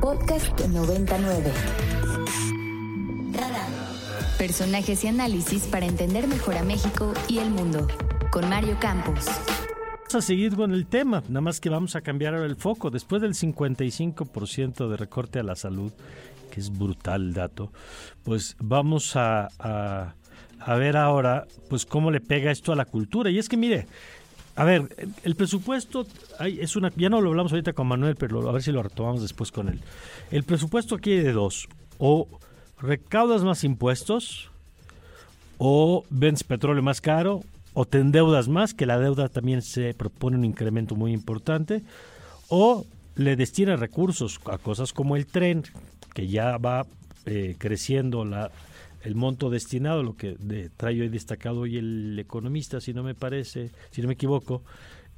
Podcast 0.00 0.58
99. 0.58 1.52
Radar. 3.34 3.68
Personajes 4.38 5.04
y 5.04 5.08
análisis 5.08 5.66
para 5.66 5.84
entender 5.84 6.26
mejor 6.26 6.56
a 6.56 6.62
México 6.62 7.12
y 7.28 7.36
el 7.38 7.50
mundo. 7.50 7.86
Con 8.30 8.48
Mario 8.48 8.78
Campos. 8.80 9.26
Vamos 9.26 10.14
a 10.14 10.22
seguir 10.22 10.56
con 10.56 10.72
el 10.72 10.86
tema, 10.86 11.22
nada 11.28 11.42
más 11.42 11.60
que 11.60 11.68
vamos 11.68 11.96
a 11.96 12.00
cambiar 12.00 12.34
ahora 12.34 12.46
el 12.46 12.56
foco. 12.56 12.88
Después 12.88 13.20
del 13.20 13.34
55% 13.34 14.88
de 14.88 14.96
recorte 14.96 15.38
a 15.38 15.42
la 15.42 15.54
salud, 15.54 15.92
que 16.50 16.60
es 16.60 16.70
brutal 16.70 17.20
el 17.20 17.34
dato, 17.34 17.70
pues 18.22 18.56
vamos 18.58 19.16
a, 19.16 19.48
a, 19.58 20.14
a 20.60 20.74
ver 20.76 20.96
ahora 20.96 21.46
pues 21.68 21.84
cómo 21.84 22.10
le 22.10 22.20
pega 22.20 22.50
esto 22.50 22.72
a 22.72 22.76
la 22.76 22.86
cultura. 22.86 23.28
Y 23.28 23.38
es 23.38 23.50
que 23.50 23.58
mire, 23.58 23.86
a 24.60 24.64
ver, 24.64 24.94
el 25.24 25.36
presupuesto, 25.36 26.06
es 26.38 26.76
una, 26.76 26.92
ya 26.94 27.08
no 27.08 27.22
lo 27.22 27.30
hablamos 27.30 27.50
ahorita 27.50 27.72
con 27.72 27.86
Manuel, 27.86 28.16
pero 28.16 28.46
a 28.46 28.52
ver 28.52 28.62
si 28.62 28.70
lo 28.72 28.82
retomamos 28.82 29.22
después 29.22 29.50
con 29.50 29.70
él. 29.70 29.80
El 30.30 30.44
presupuesto 30.44 30.96
aquí 30.96 31.12
hay 31.12 31.20
de 31.20 31.32
dos, 31.32 31.66
o 31.96 32.28
recaudas 32.78 33.42
más 33.42 33.64
impuestos, 33.64 34.50
o 35.56 36.04
vendes 36.10 36.44
petróleo 36.44 36.82
más 36.82 37.00
caro, 37.00 37.42
o 37.72 37.86
te 37.86 38.00
endeudas 38.00 38.48
más, 38.48 38.74
que 38.74 38.84
la 38.84 38.98
deuda 38.98 39.30
también 39.30 39.62
se 39.62 39.94
propone 39.94 40.36
un 40.36 40.44
incremento 40.44 40.94
muy 40.94 41.14
importante, 41.14 41.82
o 42.48 42.84
le 43.14 43.36
destinas 43.36 43.80
recursos 43.80 44.40
a 44.44 44.58
cosas 44.58 44.92
como 44.92 45.16
el 45.16 45.24
tren, 45.24 45.62
que 46.12 46.28
ya 46.28 46.58
va 46.58 46.84
eh, 47.24 47.56
creciendo 47.56 48.26
la, 48.26 48.50
el 49.02 49.14
monto 49.14 49.50
destinado, 49.50 50.02
lo 50.02 50.16
que 50.16 50.36
trae 50.76 51.00
hoy 51.00 51.08
destacado 51.08 51.60
hoy 51.60 51.78
el 51.78 52.18
economista, 52.18 52.80
si 52.80 52.92
no 52.92 53.02
me 53.02 53.14
parece, 53.14 53.70
si 53.90 54.02
no 54.02 54.08
me 54.08 54.14
equivoco, 54.14 54.62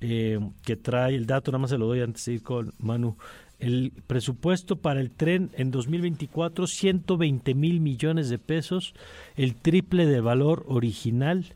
eh, 0.00 0.38
que 0.64 0.76
trae 0.76 1.14
el 1.14 1.26
dato, 1.26 1.50
nada 1.52 1.60
más 1.60 1.70
se 1.70 1.78
lo 1.78 1.86
doy 1.86 2.00
antes 2.00 2.24
de 2.24 2.34
ir 2.34 2.42
con 2.42 2.72
Manu, 2.78 3.16
el 3.58 3.92
presupuesto 4.08 4.76
para 4.76 5.00
el 5.00 5.12
tren 5.12 5.50
en 5.54 5.70
2024, 5.70 6.66
120 6.66 7.54
mil 7.54 7.80
millones 7.80 8.28
de 8.28 8.38
pesos, 8.38 8.94
el 9.36 9.54
triple 9.54 10.06
de 10.06 10.20
valor 10.20 10.64
original. 10.66 11.54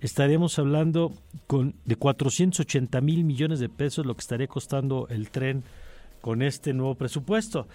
Estaremos 0.00 0.58
hablando 0.60 1.12
con 1.48 1.74
de 1.84 1.96
480 1.96 3.00
mil 3.00 3.24
millones 3.24 3.58
de 3.58 3.68
pesos 3.68 4.06
lo 4.06 4.14
que 4.14 4.20
estaría 4.20 4.46
costando 4.46 5.08
el 5.08 5.30
tren 5.30 5.64
con 6.20 6.42
este 6.42 6.72
nuevo 6.72 6.94
presupuesto. 6.94 7.66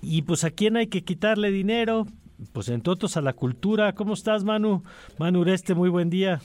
Y 0.00 0.22
pues 0.22 0.44
a 0.44 0.50
quién 0.50 0.76
hay 0.76 0.86
que 0.86 1.02
quitarle 1.02 1.50
dinero, 1.50 2.06
pues 2.52 2.68
en 2.68 2.80
todos 2.80 3.16
a 3.16 3.20
la 3.20 3.32
cultura. 3.32 3.94
¿Cómo 3.94 4.14
estás, 4.14 4.44
Manu? 4.44 4.82
Manu 5.18 5.40
Ureste, 5.40 5.74
muy 5.74 5.88
buen 5.88 6.10
día. 6.10 6.40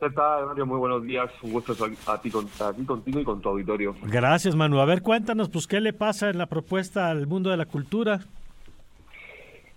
¿Qué 0.00 0.08
tal, 0.10 0.46
Mario? 0.46 0.64
Muy 0.66 0.78
buenos 0.78 1.02
días. 1.02 1.30
Un 1.42 1.52
gusto 1.52 1.72
a 1.72 2.20
ti, 2.20 2.30
a 2.30 2.72
ti 2.72 2.84
contigo 2.86 3.20
y 3.20 3.24
con 3.24 3.40
tu 3.40 3.50
auditorio. 3.50 3.94
Gracias, 4.04 4.56
Manu. 4.56 4.80
A 4.80 4.86
ver, 4.86 5.02
cuéntanos, 5.02 5.50
pues, 5.50 5.66
¿qué 5.66 5.80
le 5.80 5.92
pasa 5.92 6.30
en 6.30 6.38
la 6.38 6.46
propuesta 6.46 7.10
al 7.10 7.26
mundo 7.26 7.50
de 7.50 7.58
la 7.58 7.66
cultura? 7.66 8.20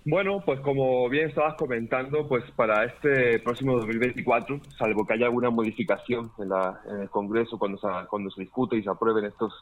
Bueno, 0.05 0.41
pues 0.45 0.59
como 0.59 1.07
bien 1.09 1.29
estabas 1.29 1.55
comentando, 1.55 2.27
pues 2.27 2.43
para 2.57 2.83
este 2.83 3.39
próximo 3.39 3.77
2024, 3.77 4.59
salvo 4.77 5.05
que 5.05 5.13
haya 5.13 5.25
alguna 5.27 5.49
modificación 5.49 6.29
en, 6.39 6.49
la, 6.49 6.81
en 6.89 7.01
el 7.01 7.09
Congreso 7.09 7.57
cuando 7.57 7.77
se, 7.77 7.87
cuando 8.09 8.29
se 8.31 8.41
discute 8.41 8.75
y 8.75 8.83
se 8.83 8.89
aprueben 8.89 9.25
estos 9.25 9.53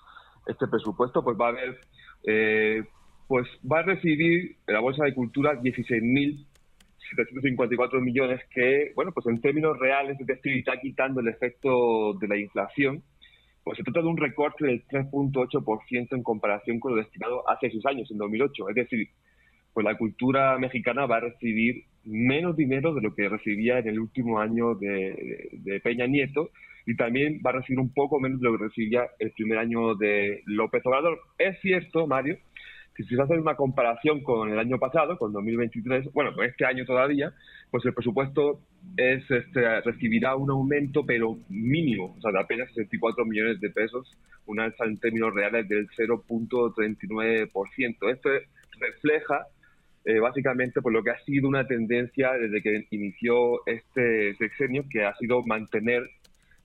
este 0.48 0.68
presupuesto, 0.68 1.24
pues 1.24 1.38
va 1.40 1.48
a 1.48 1.50
haber 1.50 1.80
eh, 2.24 2.84
pues 3.32 3.48
va 3.64 3.80
a 3.80 3.84
recibir 3.84 4.58
la 4.68 4.82
Bolsa 4.82 5.06
de 5.06 5.14
Cultura 5.14 5.54
16.754 5.54 8.02
millones 8.02 8.42
que, 8.54 8.92
bueno, 8.94 9.14
pues 9.14 9.26
en 9.26 9.40
términos 9.40 9.80
reales, 9.80 10.20
es 10.20 10.28
decir, 10.28 10.58
está 10.58 10.78
quitando 10.82 11.22
el 11.22 11.30
efecto 11.30 12.14
de 12.16 12.28
la 12.28 12.36
inflación, 12.36 13.02
pues 13.64 13.78
se 13.78 13.86
trata 13.86 14.02
de 14.02 14.08
un 14.08 14.18
recorte 14.18 14.66
del 14.66 14.86
3.8% 14.86 16.08
en 16.12 16.24
comparación 16.24 16.82
con 16.82 16.92
lo 16.92 16.98
destinado 16.98 17.50
hace 17.50 17.72
seis 17.72 17.86
años, 17.86 18.12
en 18.12 18.18
2008. 18.18 18.68
Es 18.68 18.76
decir, 18.76 19.08
pues 19.72 19.86
la 19.86 19.98
cultura 19.98 20.58
mexicana 20.58 21.06
va 21.06 21.16
a 21.16 21.22
recibir 21.22 21.86
menos 22.04 22.58
dinero 22.58 22.94
de 22.94 23.00
lo 23.00 23.16
que 23.16 23.30
recibía 23.30 23.80
en 23.80 23.88
el 23.88 24.02
último 24.02 24.42
año 24.42 24.76
de, 24.76 25.80
Peña 25.82 26.06
Nieto 26.06 26.50
y 26.86 26.98
también 26.98 27.40
va 27.46 27.52
a 27.52 27.60
recibir 27.60 27.80
un 27.80 27.94
poco 27.94 28.20
menos 28.20 28.42
de 28.42 28.50
lo 28.50 28.58
que 28.58 28.66
recibía 28.66 29.08
el 29.20 29.32
primer 29.32 29.58
año 29.58 29.96
de 29.96 30.44
López 30.48 30.86
Obrador. 30.86 31.18
Es 31.38 31.58
cierto, 31.62 32.08
Mario, 32.08 32.38
si 32.96 33.04
se 33.04 33.22
hace 33.22 33.34
una 33.34 33.56
comparación 33.56 34.22
con 34.22 34.52
el 34.52 34.60
año 34.60 34.78
pasado, 34.78 35.18
con 35.18 35.34
2023, 35.34 36.14
bueno, 36.14 36.34
con 36.34 36.46
este 36.46 36.66
año 36.66 36.86
todavía, 36.86 37.34
pues 37.70 37.86
el 37.86 37.94
presupuesto 37.94 38.62
es 38.98 39.30
este, 39.30 39.82
recibirá 39.82 40.36
un 40.36 40.50
aumento, 40.52 41.06
pero 41.06 41.38
mínimo, 41.50 42.16
o 42.18 42.22
sea, 42.22 42.32
de 42.32 42.40
apenas 42.40 42.70
64 42.70 43.26
millones 43.26 43.60
de 43.60 43.70
pesos, 43.70 44.10
una 44.46 44.64
alza 44.66 44.86
en 44.86 45.00
términos 45.00 45.34
reales 45.34 45.68
del 45.70 45.88
0.39%. 45.90 48.12
Esto 48.12 48.30
refleja 48.80 49.48
eh, 50.04 50.20
básicamente 50.20 50.82
por 50.82 50.92
lo 50.92 51.04
que 51.04 51.12
ha 51.12 51.20
sido 51.26 51.48
una 51.48 51.68
tendencia 51.68 52.34
desde 52.34 52.62
que 52.62 52.88
inició 52.90 53.66
este 53.68 54.36
sexenio, 54.36 54.84
que 54.90 55.06
ha 55.06 55.16
sido 55.16 55.44
mantener 55.44 56.10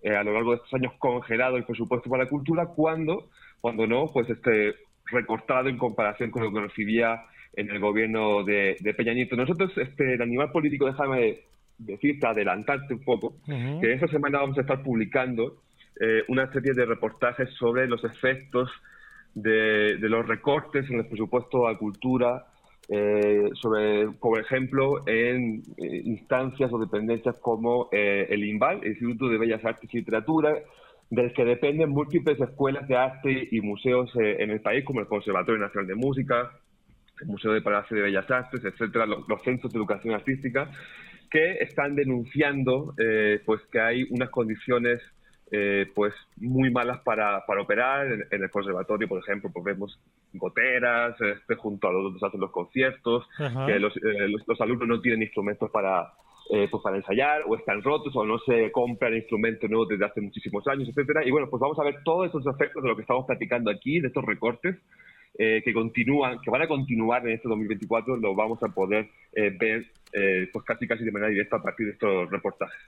eh, 0.03 0.17
a 0.17 0.25
lo 0.25 0.33
largo 0.33 0.53
de 0.53 0.57
estos 0.57 0.75
años 0.75 0.95
congelado 0.99 1.57
el 1.57 1.65
presupuesto 1.65 2.09
para 2.09 2.25
la 2.25 2.31
cultura, 2.31 2.67
cuando, 2.67 3.29
cuando 3.61 3.87
no, 3.87 4.07
pues 4.13 4.29
este 4.31 4.75
recortado 5.11 5.69
en 5.69 5.79
comparación 5.79 6.31
con 6.31 6.43
lo 6.43 6.53
que 6.53 6.61
recibía 6.61 7.25
en 7.55 7.71
el 7.71 7.81
gobierno 7.81 8.45
de, 8.45 8.77
de 8.81 8.95
Peña 8.95 9.15
Nieto. 9.15 9.37
Nosotros, 9.37 9.73
este, 9.77 10.15
el 10.15 10.23
animal 10.23 10.51
político, 10.51 10.87
déjame 10.87 11.37
decirte, 11.79 12.27
adelantarte 12.27 12.95
un 12.95 13.03
poco, 13.03 13.37
que 13.47 13.93
esta 13.93 14.09
semana 14.09 14.41
vamos 14.41 14.59
a 14.59 14.63
estar 14.63 14.83
publicando 14.83 15.59
eh, 16.01 16.23
una 16.29 16.51
serie 16.53 16.73
de 16.75 16.85
reportajes 16.85 17.51
sobre 17.55 17.87
los 17.87 18.03
efectos 18.05 18.71
de, 19.35 19.97
los 20.01 20.27
recortes 20.27 20.89
en 20.91 20.99
el 20.99 21.07
presupuesto 21.07 21.69
a 21.69 21.77
cultura, 21.77 22.47
eh, 22.89 23.51
sobre, 23.55 24.09
por 24.13 24.41
ejemplo, 24.41 25.07
en 25.07 25.63
eh, 25.77 26.03
instancias 26.05 26.73
o 26.73 26.79
dependencias 26.79 27.39
como 27.41 27.89
el 27.93 28.45
INVAL, 28.45 28.81
el 28.83 28.91
Instituto 28.91 29.29
de 29.29 29.39
Bellas 29.39 29.65
Artes 29.65 29.93
y 29.93 29.99
Literatura, 29.99 30.55
del 31.11 31.33
que 31.33 31.45
dependen 31.45 31.91
múltiples 31.91 32.41
escuelas 32.41 32.87
de 32.89 32.97
arte 32.97 33.49
y 33.51 33.61
museos 33.61 34.11
eh, 34.17 34.37
en 34.41 34.51
el 34.51 34.61
país, 34.61 34.85
como 34.85 35.01
el 35.01 35.07
Conservatorio 35.07 35.61
Nacional 35.61 35.87
de 35.87 35.95
Música, 35.95 36.51
el 37.21 37.29
Museo 37.29 37.53
de 37.53 37.63
Palacio 37.63 37.97
de 37.97 38.03
Bellas 38.03 38.31
Artes, 38.31 38.65
etcétera, 38.65 39.07
los, 39.07 39.43
centros 39.43 39.73
de 39.73 39.79
educación 39.79 40.15
artística, 40.15 40.71
que 41.31 41.59
están 41.61 41.95
denunciando 41.95 42.95
eh, 42.99 43.41
pues 43.45 43.61
que 43.71 43.81
hay 43.81 44.07
unas 44.11 44.31
condiciones 44.31 45.01
eh, 45.53 45.87
pues 45.95 46.13
muy 46.37 46.73
malas 46.73 47.01
para, 47.03 47.47
para 47.47 47.63
operar. 47.63 48.07
En, 48.31 48.43
el 48.43 48.51
conservatorio, 48.51 49.09
por 49.09 49.21
ejemplo, 49.21 49.51
pues 49.53 49.65
vemos 49.65 50.01
goteras 50.33 51.15
este, 51.21 51.55
junto 51.55 51.89
a 51.89 51.93
los 51.93 52.03
donde 52.03 52.19
se 52.19 52.27
hacen 52.27 52.41
los 52.41 52.51
conciertos, 52.51 53.27
que 53.67 53.79
los, 53.79 53.95
los, 54.47 54.61
alumnos 54.61 54.89
no 54.89 55.01
tienen 55.01 55.23
instrumentos 55.23 55.71
para, 55.71 56.13
eh, 56.51 56.69
pues 56.71 56.83
para 56.83 56.97
ensayar, 56.97 57.43
o 57.49 57.57
están 57.57 57.83
rotos, 57.83 58.15
o 58.15 58.25
no 58.25 58.39
se 58.39 58.71
compran 58.71 59.15
instrumentos 59.15 59.69
nuevos 59.69 59.89
desde 59.89 60.05
hace 60.05 60.21
muchísimos 60.21 60.67
años, 60.69 60.89
etcétera. 60.89 61.27
Y 61.27 61.31
bueno, 61.31 61.49
pues 61.51 61.61
vamos 61.61 61.79
a 61.79 61.85
ver 61.85 62.03
todos 62.05 62.29
esos 62.29 62.47
efectos 62.47 62.83
de 62.83 62.89
lo 62.89 62.97
que 62.97 63.03
estamos 63.03 63.27
platicando 63.27 63.71
aquí, 63.71 64.01
de 64.01 64.09
estos 64.09 64.25
recortes. 64.25 64.77
Eh, 65.39 65.61
que 65.63 65.75
continúan, 65.75 66.39
que 66.41 66.51
van 66.51 66.63
a 66.63 66.67
continuar 66.67 67.27
en 67.27 67.35
este 67.35 67.47
2024, 67.47 68.17
lo 68.17 68.35
vamos 68.35 68.63
a 68.63 68.69
poder 68.69 69.11
eh, 69.35 69.55
ver 69.59 69.85
pues 70.51 70.65
casi 70.65 70.87
casi 70.89 71.05
de 71.05 71.13
manera 71.13 71.31
directa 71.31 71.57
a 71.57 71.63
partir 71.63 71.85
de 71.89 71.93
estos 71.93 72.31
reportajes. 72.31 72.81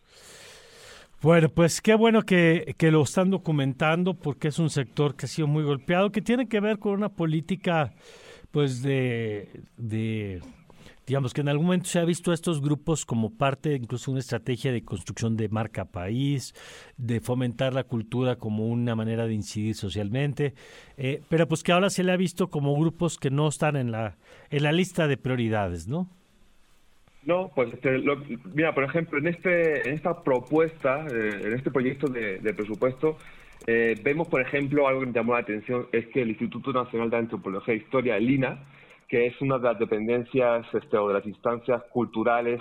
Bueno, 1.21 1.51
pues 1.51 1.83
qué 1.83 1.95
bueno 1.95 2.23
que, 2.23 2.75
que, 2.79 2.91
lo 2.91 3.03
están 3.03 3.29
documentando 3.29 4.15
porque 4.15 4.49
es 4.49 4.59
un 4.59 4.71
sector 4.71 5.15
que 5.15 5.27
ha 5.27 5.29
sido 5.29 5.47
muy 5.47 5.63
golpeado, 5.63 6.11
que 6.11 6.23
tiene 6.23 6.49
que 6.49 6.61
ver 6.61 6.79
con 6.79 6.93
una 6.93 7.11
política 7.11 7.93
pues 8.51 8.83
de, 8.83 9.49
de 9.77 10.41
digamos 11.09 11.33
que 11.33 11.41
en 11.41 11.49
algún 11.49 11.67
momento 11.67 11.87
se 11.87 11.99
ha 11.99 12.05
visto 12.05 12.33
a 12.33 12.35
estos 12.35 12.61
grupos 12.61 13.07
como 13.07 13.35
parte 13.35 13.75
incluso 13.75 14.11
de 14.11 14.17
una 14.17 14.21
estrategia 14.21 14.73
de 14.73 14.85
construcción 14.85 15.39
de 15.39 15.49
marca 15.49 15.87
país, 15.87 16.55
de 16.99 17.21
fomentar 17.21 17.73
la 17.73 17.85
cultura 17.85 18.37
como 18.37 18.67
una 18.67 18.95
manera 18.95 19.27
de 19.27 19.33
incidir 19.33 19.75
socialmente, 19.75 20.53
eh, 20.99 21.23
pero 21.31 21.49
pues 21.49 21.63
que 21.63 21.73
ahora 21.73 21.89
se 21.89 22.05
le 22.05 22.13
ha 22.13 22.17
visto 22.19 22.49
como 22.49 22.79
grupos 22.79 23.17
que 23.17 23.31
no 23.31 23.49
están 23.49 23.77
en 23.77 23.91
la, 23.91 24.19
en 24.51 24.63
la 24.63 24.71
lista 24.71 25.09
de 25.09 25.17
prioridades, 25.17 25.89
¿no? 25.89 26.11
No, 27.25 27.51
pues 27.55 27.73
este, 27.73 28.03
mira, 28.55 28.75
por 28.75 28.85
ejemplo, 28.85 29.19
en 29.19 29.29
este 29.29 29.89
en 29.89 29.95
esta 29.95 30.23
propuesta, 30.23 31.07
eh, 31.07 31.41
en 31.43 31.55
este 31.55 31.71
proyecto 31.71 32.09
de, 32.09 32.55
presupuesto, 32.55 33.17
eh, 33.67 33.99
vemos, 34.03 34.29
por 34.29 34.43
ejemplo, 34.43 34.87
algo 34.87 35.01
que 35.01 35.07
me 35.07 35.13
llamó 35.13 35.33
la 35.33 35.41
atención, 35.41 35.87
es 35.91 36.07
que 36.09 36.21
el 36.21 36.29
Instituto 36.29 36.71
Nacional 36.73 37.09
de 37.09 37.17
Antropología 37.17 37.73
e 37.73 37.79
Historia, 37.79 38.17
el 38.17 38.31
INA, 38.31 38.59
que 39.09 39.27
es 39.27 39.41
una 39.41 39.59
de 39.59 39.65
las 39.65 39.79
dependencias 39.79 40.67
este, 40.75 40.99
o 40.99 41.09
de 41.09 41.15
las 41.15 41.27
instancias 41.27 41.83
culturales 41.93 42.61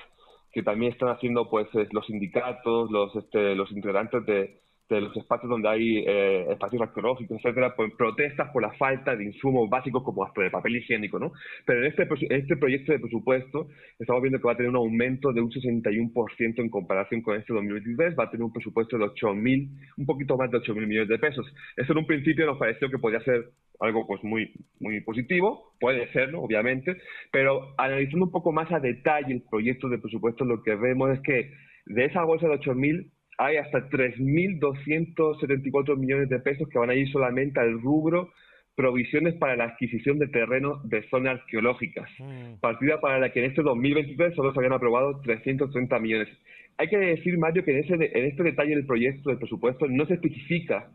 que 0.52 0.64
también 0.64 0.94
están 0.94 1.10
haciendo 1.10 1.50
pues 1.50 1.68
los 1.92 2.06
sindicatos, 2.06 2.90
los, 2.90 3.16
este, 3.16 3.54
los 3.54 3.72
integrantes 3.72 4.26
de, 4.26 4.62
de 4.90 5.02
los 5.02 5.16
espacios 5.18 5.50
donde 5.50 5.68
hay 5.68 5.98
eh, 6.08 6.46
espacios 6.50 6.82
arqueológicos, 6.82 7.38
etcétera, 7.38 7.76
pues 7.76 7.94
protestas 7.98 8.50
por 8.52 8.62
la 8.62 8.72
falta 8.74 9.16
de 9.16 9.26
insumos 9.26 9.70
básicos 9.70 10.04
como 10.04 10.26
de 10.36 10.50
papel 10.50 10.78
higiénico, 10.78 11.20
¿no? 11.20 11.32
Pero 11.66 11.84
en 11.84 11.88
este, 11.88 12.08
este 12.30 12.58
proyecto 12.58 12.94
de 12.94 13.00
presupuesto 13.00 13.68
estamos 14.00 14.22
viendo 14.22 14.40
que 14.40 14.48
va 14.48 14.54
a 14.54 14.58
tener 14.58 14.70
un 14.70 14.78
aumento 14.78 15.34
de 15.34 15.42
un 15.42 15.50
61% 15.50 16.60
en 16.60 16.70
comparación 16.70 17.22
con 17.22 17.38
este 17.38 17.54
2023, 17.54 18.16
va 18.18 18.26
a 18.26 18.32
tener 18.32 18.44
un 18.44 18.54
presupuesto 18.54 18.98
de 18.98 19.06
8.000, 19.06 19.70
un 19.98 20.06
poquito 20.06 20.38
más 20.38 20.50
de 20.52 20.60
8.000 20.60 20.88
millones 20.88 21.10
de 21.10 21.20
pesos. 21.20 21.46
Eso 21.76 21.92
en 21.92 22.00
un 22.00 22.06
principio 22.06 22.46
nos 22.46 22.58
pareció 22.58 22.90
que 22.90 22.98
podía 22.98 23.20
ser 23.22 23.50
algo 23.80 24.08
pues 24.08 24.24
muy, 24.24 24.52
muy 24.80 25.02
positivo, 25.02 25.74
puede 25.80 26.12
serlo, 26.14 26.42
obviamente, 26.42 26.96
pero 27.32 27.74
analizando 27.78 28.26
un 28.26 28.32
poco 28.32 28.52
más 28.52 28.72
a 28.72 28.80
detalle 28.80 29.34
el 29.34 29.44
proyecto 29.50 29.90
de 29.90 30.00
presupuesto, 30.00 30.46
lo 30.46 30.64
que 30.64 30.76
vemos 30.76 31.12
es 31.12 31.22
que 31.22 31.52
de 31.86 32.06
esa 32.06 32.24
bolsa 32.24 32.48
de 32.48 32.56
8.000 32.56 33.12
hay 33.38 33.58
hasta 33.58 33.88
3.274 33.90 35.96
millones 35.96 36.30
de 36.30 36.40
pesos 36.40 36.68
que 36.70 36.80
van 36.80 36.90
a 36.90 36.96
ir 36.96 37.12
solamente 37.12 37.60
al 37.60 37.80
rubro 37.82 38.32
provisiones 38.76 39.36
para 39.36 39.56
la 39.56 39.66
adquisición 39.66 40.18
de 40.20 40.28
terrenos 40.28 40.88
de 40.88 41.02
zonas 41.10 41.40
arqueológicas, 41.40 42.08
mm. 42.20 42.60
partida 42.60 43.02
para 43.02 43.20
la 43.20 43.32
que 43.32 43.40
en 43.40 43.46
este 43.50 43.64
2023 43.64 44.36
solo 44.36 44.54
se 44.54 44.60
habían 44.60 44.74
aprobado 44.74 45.20
330 45.22 45.98
millones. 46.00 46.30
Hay 46.78 46.88
que 46.88 46.98
decir, 46.98 47.40
Mario, 47.40 47.64
que 47.64 47.72
en, 47.72 47.80
ese, 47.84 47.96
en 47.96 48.26
este 48.26 48.44
detalle 48.44 48.76
del 48.76 48.86
proyecto 48.86 49.30
del 49.30 49.40
presupuesto 49.40 49.88
no 49.88 50.06
se 50.06 50.14
especifica 50.16 50.92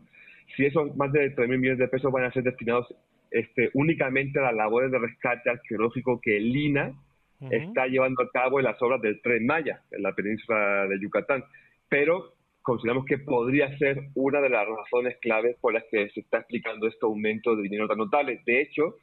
si 0.55 0.65
esos 0.65 0.95
más 0.95 1.11
de 1.11 1.35
3.000 1.35 1.57
millones 1.57 1.79
de 1.79 1.89
pesos 1.89 2.09
van 2.11 2.23
a 2.23 2.31
ser 2.31 2.43
destinados 2.43 2.87
este, 3.31 3.69
únicamente 3.73 4.39
a 4.39 4.43
las 4.43 4.55
labores 4.55 4.89
de 4.91 4.99
rescate 4.99 5.49
arqueológico 5.49 6.21
que 6.21 6.37
el 6.37 6.55
INA 6.55 6.93
está 7.51 7.87
llevando 7.87 8.23
a 8.23 8.31
cabo 8.31 8.59
en 8.59 8.65
las 8.65 8.81
obras 8.81 9.01
del 9.01 9.21
Tren 9.21 9.45
Maya, 9.45 9.81
en 9.91 10.03
la 10.03 10.13
península 10.13 10.87
de 10.87 10.97
Yucatán 11.01 11.43
pero 11.93 12.33
consideramos 12.63 13.05
que 13.05 13.19
podría 13.19 13.77
ser 13.77 14.09
una 14.15 14.41
de 14.41 14.49
las 14.49 14.65
razones 14.67 15.15
claves 15.21 15.57
por 15.61 15.75
las 15.75 15.83
que 15.91 16.09
se 16.09 16.21
está 16.21 16.39
explicando 16.39 16.87
este 16.87 17.05
aumento 17.05 17.55
de 17.55 17.61
dinero 17.61 17.87
tan 17.87 17.99
notable. 17.99 18.41
De 18.47 18.61
hecho, 18.61 18.95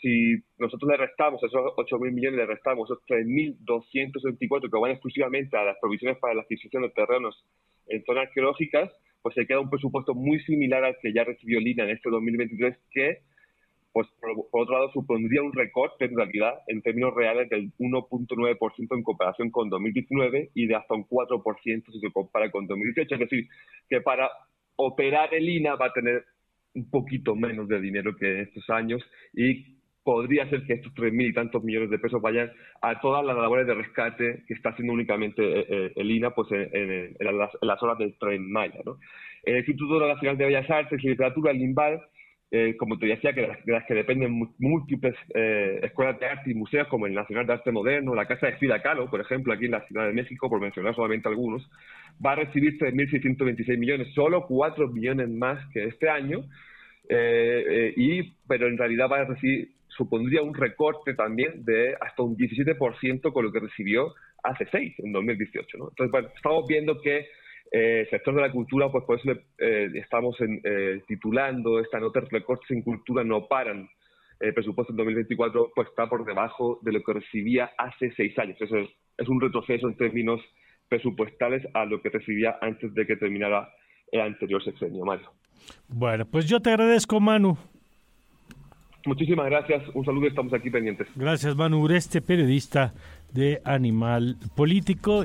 si 0.00 0.36
nosotros 0.56 0.90
le 0.90 0.96
restamos 0.96 1.42
esos 1.42 1.60
8.000 1.76 2.00
mil 2.00 2.12
millones, 2.14 2.38
le 2.38 2.46
restamos 2.46 2.90
esos 2.90 3.04
3.264 3.04 4.70
que 4.70 4.80
van 4.80 4.92
exclusivamente 4.92 5.54
a 5.58 5.64
las 5.64 5.76
provisiones 5.82 6.16
para 6.16 6.32
la 6.32 6.40
adquisición 6.40 6.82
de 6.82 6.88
terrenos 6.88 7.44
en 7.88 8.02
zonas 8.04 8.28
arqueológicas, 8.28 8.90
pues 9.20 9.34
se 9.34 9.46
queda 9.46 9.60
un 9.60 9.68
presupuesto 9.68 10.14
muy 10.14 10.40
similar 10.44 10.82
al 10.82 10.96
que 11.02 11.12
ya 11.12 11.24
recibió 11.24 11.60
Lina 11.60 11.84
en 11.84 11.90
este 11.90 12.08
2023, 12.08 12.74
que 12.90 13.18
pues 13.92 14.06
por, 14.20 14.62
otro 14.62 14.74
lado 14.74 14.92
supondría 14.92 15.42
un 15.42 15.52
recorte 15.52 16.04
en 16.04 16.16
realidad 16.16 16.54
en 16.68 16.82
términos 16.82 17.14
reales 17.14 17.48
del 17.48 17.72
1.9% 17.78 18.96
en 18.96 19.02
comparación 19.02 19.50
con 19.50 19.68
2019 19.68 20.50
y 20.54 20.66
de 20.66 20.74
hasta 20.76 20.94
un 20.94 21.06
4% 21.06 21.92
si 21.92 22.00
se 22.00 22.12
compara 22.12 22.50
con 22.50 22.66
2018. 22.66 23.14
Es 23.14 23.20
decir, 23.20 23.48
que 23.88 24.00
para 24.00 24.30
operar 24.76 25.34
el 25.34 25.48
INA 25.48 25.74
va 25.74 25.86
a 25.86 25.92
tener 25.92 26.24
un 26.74 26.88
poquito 26.88 27.34
menos 27.34 27.68
de 27.68 27.80
dinero 27.80 28.16
que 28.16 28.32
en 28.32 28.40
estos 28.42 28.68
años 28.70 29.02
y 29.34 29.80
podría 30.02 30.48
ser 30.48 30.64
que 30.64 30.74
estos 30.74 30.94
tres 30.94 31.12
mil 31.12 31.28
y 31.28 31.34
tantos 31.34 31.62
millones 31.62 31.90
de 31.90 31.98
pesos 31.98 32.22
vayan 32.22 32.50
a 32.80 33.00
todas 33.00 33.24
las 33.24 33.36
labores 33.36 33.66
de 33.66 33.74
rescate 33.74 34.44
que 34.46 34.54
está 34.54 34.70
haciendo 34.70 34.94
únicamente 34.94 35.42
eh, 35.42 35.66
eh, 35.68 35.92
el 35.96 36.10
INA 36.10 36.30
pues 36.30 36.48
en, 36.52 37.16
las, 37.18 37.82
horas 37.82 37.98
del 37.98 38.16
tren 38.18 38.50
Maya. 38.50 38.80
¿no? 38.84 38.98
El 39.42 39.58
Instituto 39.58 40.06
Nacional 40.06 40.38
de 40.38 40.46
Bellas 40.46 40.70
Artes 40.70 41.02
y 41.02 41.08
Literatura, 41.08 41.50
el 41.50 41.60
INVAL, 41.60 42.00
eh, 42.52 42.76
como 42.76 42.98
te 42.98 43.06
decía, 43.06 43.32
que 43.32 43.42
de 43.42 43.72
las, 43.72 43.84
que 43.84 43.94
dependen 43.94 44.52
múltiples 44.58 45.14
eh, 45.34 45.78
escuelas 45.84 46.18
de 46.18 46.26
arte 46.26 46.50
y 46.50 46.54
museos, 46.54 46.88
como 46.88 47.06
el 47.06 47.14
Nacional 47.14 47.46
de 47.46 47.52
Arte 47.52 47.70
Moderno, 47.70 48.14
la 48.14 48.26
Casa 48.26 48.48
de 48.48 48.56
Frida 48.56 48.82
Kahlo, 48.82 49.08
por 49.08 49.20
ejemplo, 49.20 49.52
aquí 49.52 49.66
en 49.66 49.70
la 49.70 49.86
Ciudad 49.86 50.06
de 50.06 50.12
México, 50.12 50.48
por 50.48 50.60
mencionar 50.60 50.94
solamente 50.96 51.28
algunos, 51.28 51.68
va 52.24 52.32
a 52.32 52.36
recibir 52.36 52.76
3.626 52.76 53.78
millones, 53.78 54.08
solo 54.14 54.46
4 54.48 54.88
millones 54.88 55.28
más 55.28 55.64
que 55.72 55.84
este 55.84 56.08
año, 56.08 56.40
eh, 57.08 57.92
y, 57.96 58.32
pero 58.48 58.66
en 58.66 58.78
realidad 58.78 59.08
va 59.10 59.20
a 59.20 59.24
recibir, 59.26 59.70
supondría 59.88 60.42
un 60.42 60.54
recorte 60.54 61.14
también 61.14 61.64
de 61.64 61.94
hasta 62.00 62.22
un 62.22 62.36
17% 62.36 63.32
con 63.32 63.44
lo 63.44 63.52
que 63.52 63.60
recibió 63.60 64.12
hace 64.42 64.66
6, 64.72 64.94
en 64.98 65.12
2018. 65.12 65.78
¿no? 65.78 65.88
Entonces, 65.90 66.10
bueno, 66.10 66.28
estamos 66.34 66.66
viendo 66.66 67.00
que 67.00 67.26
eh, 67.72 68.06
sector 68.10 68.34
de 68.34 68.40
la 68.40 68.50
cultura, 68.50 68.90
pues 68.90 69.04
por 69.04 69.18
eso 69.18 69.30
eh, 69.58 69.90
estamos 69.94 70.36
eh, 70.40 71.02
titulando 71.06 71.78
esta 71.78 72.00
nota, 72.00 72.20
recortes 72.28 72.70
en 72.70 72.82
cultura 72.82 73.22
no 73.22 73.46
paran. 73.46 73.88
El 74.40 74.54
presupuesto 74.54 74.92
en 74.92 74.96
2024 74.96 75.72
pues 75.74 75.88
está 75.88 76.08
por 76.08 76.24
debajo 76.24 76.80
de 76.82 76.92
lo 76.92 77.02
que 77.02 77.12
recibía 77.12 77.70
hace 77.78 78.12
seis 78.16 78.36
años. 78.38 78.56
Eso 78.60 78.76
es, 78.78 79.28
un 79.28 79.40
retroceso 79.40 79.86
en 79.86 79.96
términos 79.96 80.40
presupuestales 80.88 81.62
a 81.74 81.84
lo 81.84 82.00
que 82.00 82.08
recibía 82.08 82.56
antes 82.60 82.92
de 82.94 83.06
que 83.06 83.16
terminara 83.16 83.68
el 84.10 84.22
anterior 84.22 84.64
sexenio, 84.64 85.04
Mario. 85.04 85.30
Bueno, 85.88 86.24
pues 86.24 86.48
yo 86.48 86.58
te 86.58 86.70
agradezco, 86.70 87.20
Manu. 87.20 87.56
Muchísimas 89.06 89.46
gracias, 89.46 89.84
un 89.94 90.04
saludo, 90.04 90.26
estamos 90.26 90.52
aquí 90.52 90.70
pendientes. 90.70 91.06
Gracias, 91.14 91.54
Manu 91.54 91.82
Ureste, 91.82 92.20
periodista 92.20 92.94
de 93.32 93.60
Animal 93.64 94.36
Político 94.56 95.24